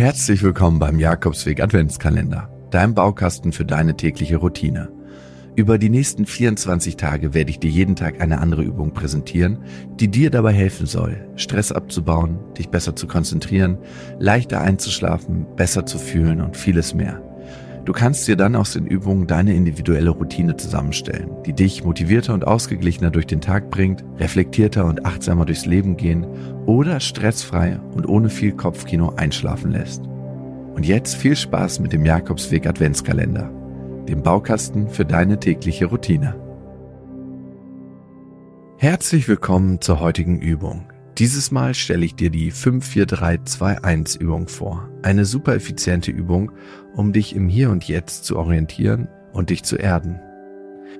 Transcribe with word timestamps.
Herzlich 0.00 0.42
willkommen 0.42 0.78
beim 0.78 0.98
Jakobsweg 0.98 1.62
Adventskalender, 1.62 2.48
deinem 2.70 2.94
Baukasten 2.94 3.52
für 3.52 3.66
deine 3.66 3.98
tägliche 3.98 4.38
Routine. 4.38 4.90
Über 5.56 5.76
die 5.76 5.90
nächsten 5.90 6.24
24 6.24 6.96
Tage 6.96 7.34
werde 7.34 7.50
ich 7.50 7.58
dir 7.58 7.68
jeden 7.68 7.96
Tag 7.96 8.18
eine 8.22 8.38
andere 8.38 8.62
Übung 8.62 8.94
präsentieren, 8.94 9.58
die 9.96 10.08
dir 10.08 10.30
dabei 10.30 10.54
helfen 10.54 10.86
soll, 10.86 11.28
Stress 11.36 11.70
abzubauen, 11.70 12.38
dich 12.56 12.70
besser 12.70 12.96
zu 12.96 13.06
konzentrieren, 13.06 13.76
leichter 14.18 14.62
einzuschlafen, 14.62 15.44
besser 15.54 15.84
zu 15.84 15.98
fühlen 15.98 16.40
und 16.40 16.56
vieles 16.56 16.94
mehr. 16.94 17.22
Du 17.84 17.92
kannst 17.92 18.28
dir 18.28 18.36
dann 18.36 18.56
aus 18.56 18.74
den 18.74 18.86
Übungen 18.86 19.26
deine 19.26 19.54
individuelle 19.54 20.10
Routine 20.10 20.56
zusammenstellen, 20.56 21.30
die 21.46 21.54
dich 21.54 21.82
motivierter 21.82 22.34
und 22.34 22.46
ausgeglichener 22.46 23.10
durch 23.10 23.26
den 23.26 23.40
Tag 23.40 23.70
bringt, 23.70 24.04
reflektierter 24.18 24.84
und 24.84 25.06
achtsamer 25.06 25.46
durchs 25.46 25.64
Leben 25.64 25.96
gehen 25.96 26.26
oder 26.66 27.00
stressfrei 27.00 27.80
und 27.94 28.06
ohne 28.06 28.28
viel 28.28 28.52
Kopfkino 28.52 29.14
einschlafen 29.16 29.72
lässt. 29.72 30.02
Und 30.74 30.86
jetzt 30.86 31.16
viel 31.16 31.34
Spaß 31.34 31.80
mit 31.80 31.92
dem 31.92 32.04
Jakobsweg 32.04 32.66
Adventskalender, 32.66 33.50
dem 34.08 34.22
Baukasten 34.22 34.88
für 34.88 35.06
deine 35.06 35.40
tägliche 35.40 35.86
Routine. 35.86 36.34
Herzlich 38.76 39.26
willkommen 39.26 39.80
zur 39.80 40.00
heutigen 40.00 40.38
Übung. 40.38 40.89
Dieses 41.18 41.50
Mal 41.50 41.74
stelle 41.74 42.04
ich 42.04 42.14
dir 42.14 42.30
die 42.30 42.50
54321 42.50 44.20
Übung 44.20 44.48
vor. 44.48 44.88
Eine 45.02 45.24
super 45.24 45.54
effiziente 45.54 46.10
Übung, 46.10 46.52
um 46.94 47.12
dich 47.12 47.34
im 47.34 47.48
Hier 47.48 47.70
und 47.70 47.84
Jetzt 47.84 48.24
zu 48.24 48.38
orientieren 48.38 49.08
und 49.32 49.50
dich 49.50 49.62
zu 49.62 49.76
erden. 49.76 50.20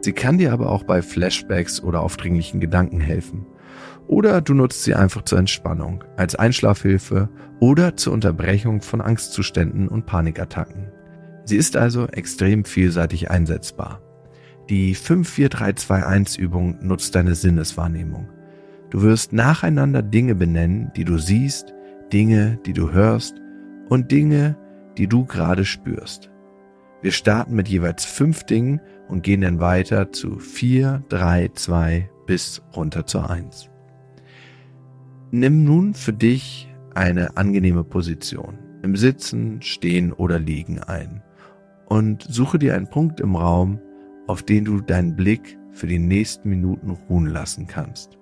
Sie 0.00 0.12
kann 0.12 0.38
dir 0.38 0.52
aber 0.52 0.70
auch 0.70 0.84
bei 0.84 1.02
Flashbacks 1.02 1.82
oder 1.82 2.00
aufdringlichen 2.00 2.60
Gedanken 2.60 3.00
helfen. 3.00 3.46
Oder 4.06 4.40
du 4.40 4.54
nutzt 4.54 4.84
sie 4.84 4.94
einfach 4.94 5.22
zur 5.22 5.38
Entspannung, 5.38 6.04
als 6.16 6.34
Einschlafhilfe 6.34 7.30
oder 7.58 7.96
zur 7.96 8.12
Unterbrechung 8.12 8.82
von 8.82 9.00
Angstzuständen 9.00 9.88
und 9.88 10.06
Panikattacken. 10.06 10.92
Sie 11.44 11.56
ist 11.56 11.76
also 11.76 12.06
extrem 12.08 12.64
vielseitig 12.64 13.30
einsetzbar. 13.30 14.00
Die 14.68 14.94
54321 14.94 16.38
Übung 16.38 16.78
nutzt 16.82 17.14
deine 17.14 17.34
Sinneswahrnehmung. 17.34 18.28
Du 18.94 19.02
wirst 19.02 19.32
nacheinander 19.32 20.02
Dinge 20.02 20.36
benennen, 20.36 20.92
die 20.94 21.04
du 21.04 21.18
siehst, 21.18 21.74
Dinge, 22.12 22.60
die 22.64 22.72
du 22.72 22.92
hörst 22.92 23.34
und 23.88 24.12
Dinge, 24.12 24.56
die 24.96 25.08
du 25.08 25.24
gerade 25.24 25.64
spürst. 25.64 26.30
Wir 27.02 27.10
starten 27.10 27.56
mit 27.56 27.68
jeweils 27.68 28.04
fünf 28.04 28.44
Dingen 28.44 28.80
und 29.08 29.24
gehen 29.24 29.40
dann 29.40 29.58
weiter 29.58 30.12
zu 30.12 30.38
vier, 30.38 31.02
drei, 31.08 31.50
zwei 31.54 32.08
bis 32.26 32.62
runter 32.76 33.04
zur 33.04 33.28
eins. 33.28 33.68
Nimm 35.32 35.64
nun 35.64 35.94
für 35.94 36.12
dich 36.12 36.72
eine 36.94 37.36
angenehme 37.36 37.82
Position 37.82 38.60
im 38.84 38.94
Sitzen, 38.94 39.60
Stehen 39.60 40.12
oder 40.12 40.38
Liegen 40.38 40.78
ein 40.78 41.20
und 41.86 42.22
suche 42.22 42.60
dir 42.60 42.76
einen 42.76 42.90
Punkt 42.90 43.18
im 43.18 43.34
Raum, 43.34 43.80
auf 44.28 44.44
den 44.44 44.64
du 44.64 44.80
deinen 44.80 45.16
Blick 45.16 45.58
für 45.72 45.88
die 45.88 45.98
nächsten 45.98 46.48
Minuten 46.48 46.90
ruhen 46.90 47.26
lassen 47.26 47.66
kannst. 47.66 48.18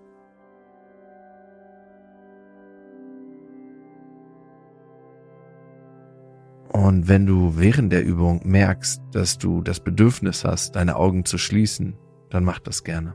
Und 6.72 7.06
wenn 7.06 7.26
du 7.26 7.58
während 7.58 7.92
der 7.92 8.04
Übung 8.04 8.40
merkst, 8.44 9.02
dass 9.12 9.36
du 9.36 9.60
das 9.60 9.80
Bedürfnis 9.80 10.44
hast, 10.44 10.74
deine 10.74 10.96
Augen 10.96 11.26
zu 11.26 11.36
schließen, 11.36 11.98
dann 12.30 12.44
mach 12.44 12.60
das 12.60 12.82
gerne. 12.82 13.14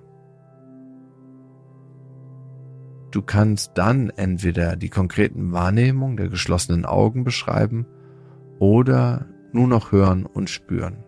Du 3.09 3.23
kannst 3.23 3.71
dann 3.75 4.11
entweder 4.11 4.75
die 4.75 4.89
konkreten 4.89 5.53
Wahrnehmungen 5.53 6.17
der 6.17 6.27
geschlossenen 6.27 6.85
Augen 6.85 7.23
beschreiben 7.23 7.87
oder 8.59 9.25
nur 9.53 9.67
noch 9.67 9.91
hören 9.91 10.27
und 10.27 10.51
spüren. 10.51 11.03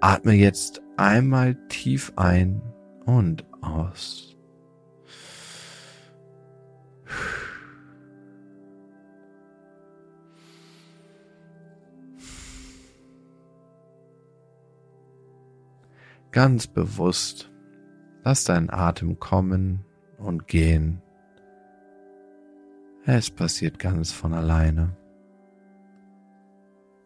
Atme 0.00 0.32
jetzt 0.32 0.80
einmal 0.96 1.56
tief 1.68 2.12
ein 2.16 2.62
und 3.04 3.44
aus. 3.60 4.37
Ganz 16.38 16.68
bewusst. 16.68 17.50
Lass 18.22 18.44
deinen 18.44 18.70
Atem 18.70 19.18
kommen 19.18 19.84
und 20.18 20.46
gehen. 20.46 21.02
Es 23.04 23.28
passiert 23.28 23.80
ganz 23.80 24.12
von 24.12 24.32
alleine. 24.32 24.96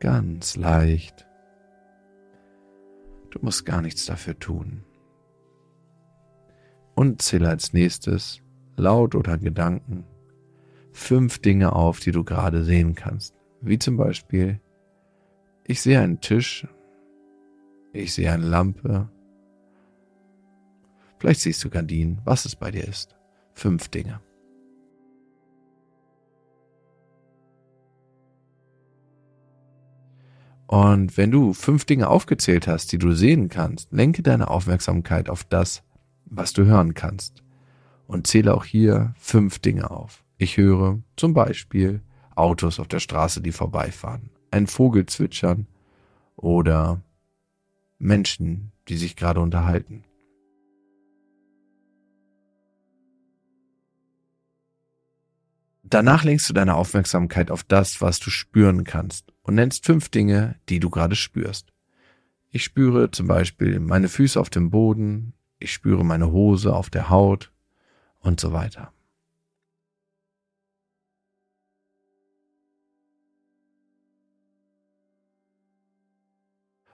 Ganz 0.01 0.57
leicht. 0.57 1.27
Du 3.31 3.39
musst 3.41 3.65
gar 3.65 3.81
nichts 3.81 4.05
dafür 4.05 4.39
tun. 4.39 4.85
Und 6.95 7.23
zähle 7.23 7.49
als 7.49 7.73
nächstes, 7.73 8.43
laut 8.77 9.15
oder 9.15 9.39
Gedanken, 9.39 10.05
fünf 10.91 11.39
Dinge 11.39 11.73
auf, 11.73 12.01
die 12.01 12.13
du 12.13 12.23
gerade 12.23 12.65
sehen 12.65 12.95
kannst. 12.95 13.35
Wie 13.63 13.79
zum 13.79 13.97
Beispiel, 13.97 14.61
ich 15.65 15.81
sehe 15.81 16.01
einen 16.01 16.21
Tisch 16.21 16.67
ich 17.93 18.15
sehe 18.15 18.33
eine 18.33 18.47
Lampe. 18.47 19.09
Vielleicht 21.23 21.43
siehst 21.43 21.63
du 21.63 21.71
Gardinen, 21.71 22.21
was 22.25 22.47
es 22.47 22.57
bei 22.57 22.73
dir 22.73 22.83
ist. 22.83 23.15
Fünf 23.55 23.87
Dinge. 23.87 24.21
Und 30.67 31.17
wenn 31.17 31.31
du 31.31 31.53
fünf 31.53 31.85
Dinge 31.85 32.09
aufgezählt 32.09 32.67
hast, 32.67 32.91
die 32.91 32.99
du 32.99 33.13
sehen 33.13 33.49
kannst, 33.49 33.93
lenke 33.93 34.25
deine 34.25 34.51
Aufmerksamkeit 34.51 35.31
auf 35.31 35.45
das, 35.45 35.85
was 36.25 36.53
du 36.55 36.65
hören 36.65 36.95
kannst. 36.95 37.45
Und 38.09 38.27
zähle 38.27 38.53
auch 38.53 38.65
hier 38.65 39.15
fünf 39.17 39.61
Dinge 39.61 39.93
auf. 39.93 40.25
Ich 40.39 40.57
höre 40.57 40.99
zum 41.15 41.35
Beispiel 41.35 42.03
Autos 42.35 42.81
auf 42.81 42.89
der 42.89 42.99
Straße, 42.99 43.41
die 43.41 43.53
vorbeifahren, 43.53 44.31
ein 44.51 44.67
Vogel 44.67 45.07
zwitschern 45.07 45.69
oder 46.35 47.01
Menschen, 48.01 48.73
die 48.89 48.97
sich 48.97 49.15
gerade 49.15 49.39
unterhalten. 49.39 50.03
Danach 55.93 56.25
lenkst 56.25 56.49
du 56.49 56.55
deine 56.55 56.77
Aufmerksamkeit 56.77 57.51
auf 57.51 57.65
das, 57.65 58.01
was 58.01 58.19
du 58.19 58.31
spüren 58.31 58.85
kannst 58.85 59.31
und 59.43 59.57
nennst 59.57 59.85
fünf 59.85 60.09
Dinge, 60.09 60.59
die 60.71 60.81
du 60.81 60.89
gerade 60.89 61.15
spürst. 61.15 61.71
Ich 62.49 62.65
spüre 62.65 63.11
zum 63.11 63.27
Beispiel 63.27 63.79
meine 63.79 64.09
Füße 64.09 64.41
auf 64.41 64.49
dem 64.49 64.71
Boden, 64.71 65.35
ich 65.59 65.71
spüre 65.71 66.03
meine 66.03 66.33
Hose 66.33 66.75
auf 66.75 66.89
der 66.89 67.11
Haut 67.11 67.53
und 68.21 68.41
so 68.41 68.55
weiter. 68.55 68.91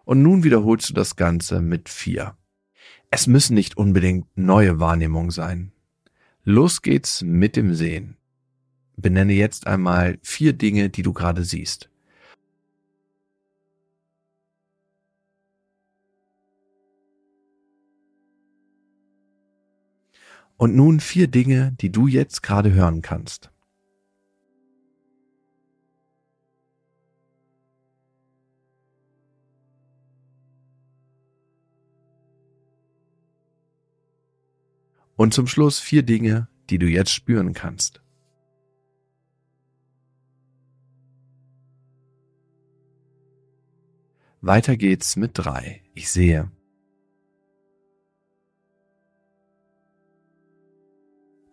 Und 0.04 0.22
nun 0.22 0.42
wiederholst 0.42 0.90
du 0.90 0.94
das 0.94 1.14
Ganze 1.14 1.60
mit 1.60 1.88
vier. 1.88 2.36
Es 3.12 3.28
müssen 3.28 3.54
nicht 3.54 3.76
unbedingt 3.76 4.26
neue 4.36 4.80
Wahrnehmungen 4.80 5.30
sein. 5.30 5.70
Los 6.42 6.82
geht's 6.82 7.22
mit 7.22 7.54
dem 7.54 7.76
Sehen. 7.76 8.18
Benenne 9.00 9.32
jetzt 9.32 9.68
einmal 9.68 10.18
vier 10.22 10.52
Dinge, 10.52 10.90
die 10.90 11.02
du 11.02 11.12
gerade 11.12 11.44
siehst. 11.44 11.88
Und 20.56 20.74
nun 20.74 20.98
vier 20.98 21.28
Dinge, 21.28 21.76
die 21.80 21.92
du 21.92 22.08
jetzt 22.08 22.42
gerade 22.42 22.72
hören 22.72 23.00
kannst. 23.00 23.52
Und 35.14 35.34
zum 35.34 35.46
Schluss 35.46 35.78
vier 35.78 36.02
Dinge, 36.02 36.48
die 36.70 36.78
du 36.78 36.86
jetzt 36.86 37.12
spüren 37.12 37.52
kannst. 37.52 38.02
Weiter 44.48 44.78
geht's 44.78 45.16
mit 45.16 45.32
drei. 45.34 45.82
Ich 45.92 46.10
sehe. 46.10 46.50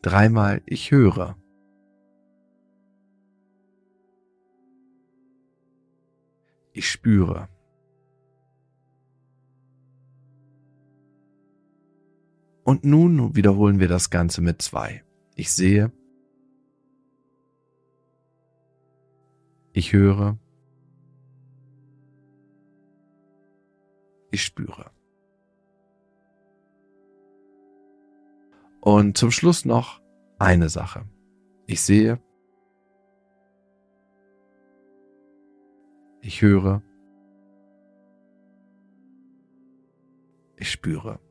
Dreimal 0.01 0.62
ich 0.65 0.92
höre. 0.92 1.36
Ich 6.71 6.89
spüre. 6.89 7.50
Und 12.63 12.86
nun 12.86 13.36
wiederholen 13.36 13.81
wir 13.81 13.89
das 13.89 14.09
Ganze 14.09 14.42
mit 14.42 14.62
zwei. 14.62 15.03
Ich 15.36 15.51
sehe, 15.51 15.92
Ich 19.74 19.92
höre. 19.92 20.38
Ich 24.35 24.43
spüre. 24.43 24.91
Und 28.81 29.17
zum 29.17 29.31
Schluss 29.31 29.63
noch 29.63 30.01
eine 30.39 30.67
Sache. 30.67 31.05
Ich 31.67 31.79
sehe. 31.81 32.19
Ich 36.19 36.41
höre. 36.41 36.81
Ich 40.57 40.69
spüre. 40.69 41.21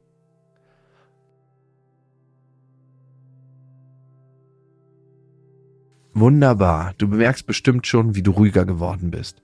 Wunderbar. 6.15 6.95
Du 6.97 7.07
bemerkst 7.11 7.47
bestimmt 7.47 7.87
schon, 7.87 8.15
wie 8.15 8.23
du 8.23 8.31
ruhiger 8.31 8.65
geworden 8.65 9.11
bist. 9.11 9.43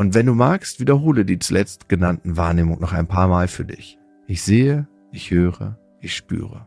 Und 0.00 0.14
wenn 0.14 0.24
du 0.24 0.34
magst, 0.34 0.80
wiederhole 0.80 1.26
die 1.26 1.38
zuletzt 1.38 1.90
genannten 1.90 2.38
Wahrnehmungen 2.38 2.80
noch 2.80 2.94
ein 2.94 3.06
paar 3.06 3.28
Mal 3.28 3.48
für 3.48 3.66
dich. 3.66 3.98
Ich 4.26 4.40
sehe, 4.40 4.88
ich 5.12 5.30
höre, 5.30 5.78
ich 6.00 6.16
spüre. 6.16 6.66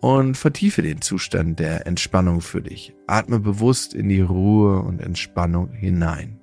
Und 0.00 0.36
vertiefe 0.36 0.82
den 0.82 1.00
Zustand 1.00 1.58
der 1.58 1.88
Entspannung 1.88 2.42
für 2.42 2.62
dich. 2.62 2.94
Atme 3.08 3.40
bewusst 3.40 3.92
in 3.92 4.08
die 4.08 4.20
Ruhe 4.20 4.82
und 4.82 5.00
Entspannung 5.00 5.72
hinein. 5.72 6.38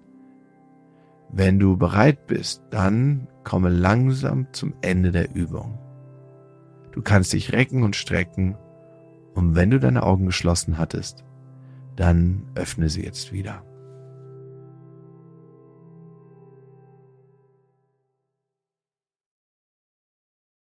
Wenn 1.31 1.59
du 1.59 1.77
bereit 1.77 2.27
bist, 2.27 2.63
dann 2.69 3.29
komme 3.45 3.69
langsam 3.69 4.47
zum 4.51 4.73
Ende 4.81 5.13
der 5.13 5.33
Übung. 5.33 5.79
Du 6.91 7.01
kannst 7.01 7.31
dich 7.31 7.53
recken 7.53 7.83
und 7.83 7.95
strecken 7.95 8.57
und 9.33 9.55
wenn 9.55 9.71
du 9.71 9.79
deine 9.79 10.03
Augen 10.03 10.25
geschlossen 10.25 10.77
hattest, 10.77 11.23
dann 11.95 12.47
öffne 12.53 12.89
sie 12.89 13.05
jetzt 13.05 13.31
wieder. 13.31 13.63